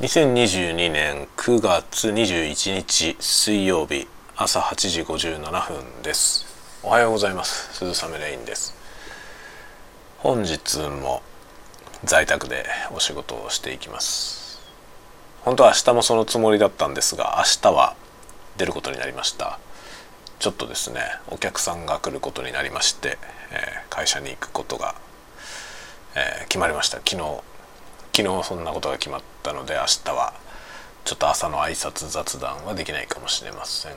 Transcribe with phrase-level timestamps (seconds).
[0.00, 6.46] 2022年9月21日水曜日朝8時57分です。
[6.82, 7.72] おはようございます。
[7.74, 8.74] 鈴雨レインです。
[10.18, 11.22] 本日も
[12.02, 14.60] 在宅でお仕事をしていきます。
[15.44, 17.94] 本当は明日もそのつもりだったんですが明日は
[18.56, 19.60] 出ることになりました。
[20.40, 23.16] ちょっとですねお客さんが来ることになりまして、
[23.52, 24.96] えー、会社に行くことが、
[26.16, 26.96] えー、決まりました。
[26.96, 27.42] 昨日
[28.16, 30.34] 昨日そんなことが決まったので明日は
[31.04, 33.92] ちょっと朝の挨拶雑談はできないかもしれません。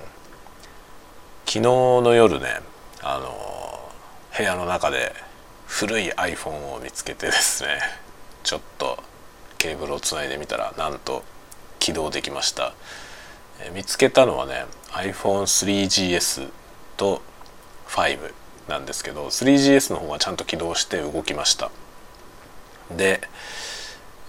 [1.46, 2.62] 昨日の夜ね
[3.04, 3.92] あの
[4.36, 5.14] 部屋の中で
[5.68, 7.80] 古い iPhone を見つけてですね
[8.44, 8.98] ちょっと
[9.60, 11.24] ケーブルをつないでみたらなんと
[11.78, 12.74] 起動できました。
[13.74, 16.50] 見つけたのはね iPhone3GS
[16.96, 17.22] と
[17.88, 18.34] 5
[18.68, 21.72] なんですけど 3GS の方がちゃんと起動して動きました
[22.92, 23.22] で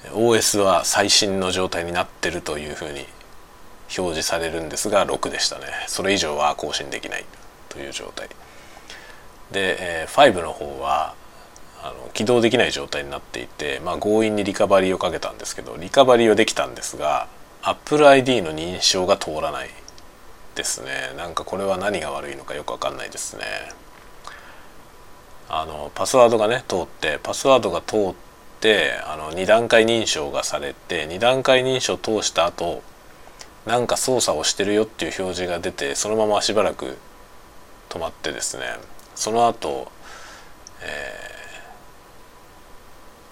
[0.05, 3.07] OS は最新の状態になってるというふうに
[3.97, 5.65] 表示されるんですが6でしたね。
[5.87, 7.25] それ以上は更新できない
[7.69, 8.29] という状態。
[9.51, 11.15] で、5の方は
[11.83, 17.29] あの起動できない状態になっていて、まあ、強引にリカバリーをかけたんですけどリカバリーはできたんですが
[17.63, 19.71] AppleID の認証が通らない
[20.55, 21.13] ですね。
[21.17, 23.45] なんかこれは何が悪いのかよく分かんないですね。
[25.49, 28.28] あのパスワードがね通ってパスワードが通って
[28.59, 32.83] ってあの2段階認証がされて2段階認証を通した後
[33.67, 36.99] なんか操作をしてるよっていう表示が出てそのまましばらく
[37.89, 38.65] 止まってですね
[39.15, 39.93] その後、
[40.83, 41.21] え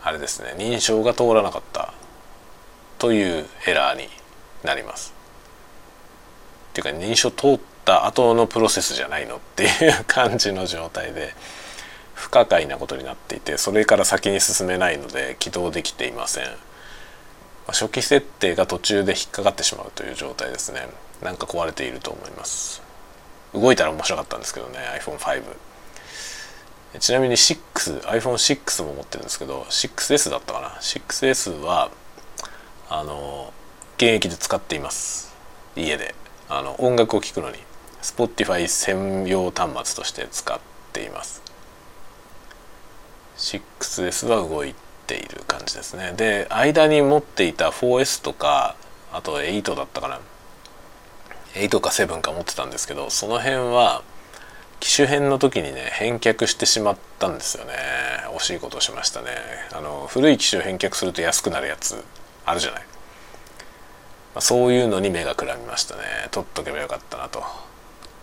[0.02, 1.92] ー、あれですね認証が通らなかった
[2.98, 4.08] というエラーに
[4.64, 5.12] なります。
[6.70, 11.34] っていうか認証通った後のプロセスじゃないのっていう感じの状態で。
[12.16, 16.44] 不可解なことになっていてそれから先に進めないので起動できていません。
[17.68, 20.88] 初期設定が途中で引っかかってしまうという状態ですね。
[21.22, 22.82] なんか壊れていると思います。
[23.54, 25.42] 動いたら面白かったんですけどね iPhone5
[27.00, 30.68] ちなみに 6iPhone6 も持ってるんですけど 6S だったかな。
[30.80, 31.90] 6S は
[32.88, 33.52] あの
[33.96, 35.34] 現役で使っています。
[35.76, 36.14] 家で。
[36.48, 37.58] あの音楽を聴くのに。
[38.00, 40.58] Spotify 専用端末として使っ
[40.92, 41.42] ています。
[43.36, 44.74] 6S は動い
[45.06, 46.12] ている感じですね。
[46.16, 48.76] で間に持っていた 4S とか
[49.12, 50.20] あと8だったかな。
[51.54, 54.02] 8か7か持ってたんですけどその辺は
[54.78, 57.72] 機種変の時にね返却してしまったんですよね。
[58.36, 59.28] 惜しいことをしましたね。
[59.72, 62.04] あの古い機種を返却すると安くなるやつ
[62.44, 62.86] あるじゃない、ま
[64.36, 66.02] あ、そういうのに目がくらみましたね。
[66.30, 67.42] 取っとけばよかったなと。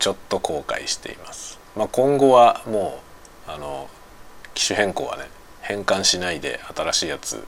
[0.03, 2.99] ちょっと後悔しています、まあ、今後はも
[3.47, 3.87] うあの
[4.53, 5.29] 機種変更はね
[5.61, 7.45] 変換しないで新しいやつ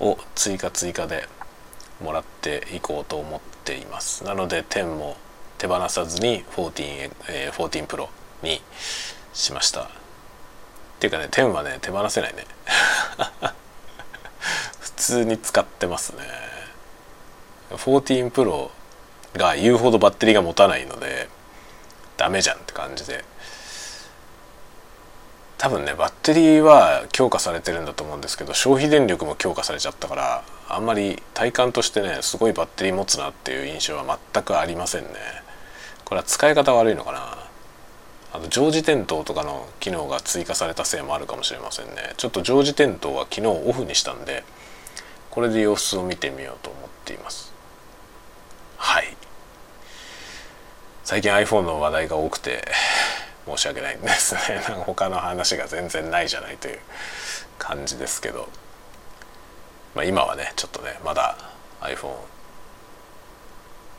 [0.00, 1.28] を追加追加で
[2.02, 4.24] もらっていこうと思っています。
[4.24, 5.16] なので10も
[5.58, 8.08] 手放さずに14、えー、14 Pro
[8.42, 8.60] に
[9.32, 9.82] しました。
[9.82, 9.86] っ
[11.00, 12.44] ていうかね10はね手放せないね。
[14.80, 16.22] 普通に使ってますね。
[17.70, 18.70] 14 Pro
[19.34, 21.28] が言うほどバッテリーが持たないので
[22.16, 23.24] ダメじゃんって感じで。
[25.64, 35.08] 多分ねバッテリーは強化されてるんだと思うんですけど消費電力も強化されちゃったからあんまり体感としてねすごいバッテリー持つなっていう印象は全くありませんね。
[36.04, 37.38] これは使い方悪いのかな？
[38.34, 42.12] あと常時点灯とかの機能が追加されたせいもあるかもしれませんね。
[42.18, 44.44] ちょっと常時点灯は昨日オフにしたんで
[45.30, 47.54] これで様子を見てみようと思っています。
[48.76, 49.16] はい。
[51.04, 52.66] 最近 iPhone の話題が多くて
[53.46, 54.62] 申し訳ないですね。
[54.68, 56.78] なんか他の話が全然ないじゃないという
[57.58, 58.48] 感じですけど、
[59.94, 61.36] まあ、今はねちょっとねまだ
[61.80, 62.14] iPhone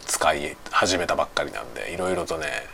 [0.05, 2.67] 使い始めたばっかりなんでいろいろとね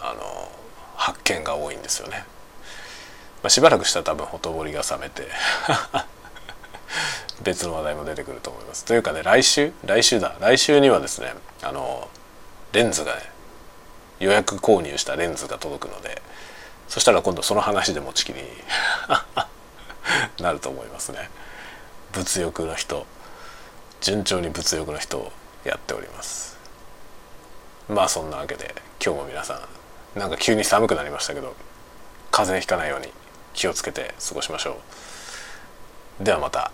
[0.00, 0.50] あの
[0.96, 2.24] 発見が多いんですよね、
[3.42, 5.28] まあ、しばらくしたら多分ほとぼりが冷めて
[7.42, 8.84] 別の話題も出てくると思います。
[8.84, 10.34] というかね来週来週だ。
[10.40, 12.08] 来週にはですねあの
[12.72, 13.30] レンズがね
[14.20, 16.20] 予約購入したレンズが届くので
[16.88, 18.48] そしたら今度その話で持ちきりに
[20.40, 21.28] なると思いますね。
[22.12, 23.06] 物欲の人
[24.00, 25.32] 順調に物欲の人を
[25.64, 26.58] やっております。
[27.88, 28.74] まあそんなわけで
[29.04, 29.60] 今日も皆さ
[30.16, 31.54] んなんか急に寒くなりましたけど
[32.30, 33.12] 風邪ひかないように
[33.52, 34.78] 気をつけて過ごしましょ
[36.20, 36.24] う。
[36.24, 36.70] ではまた。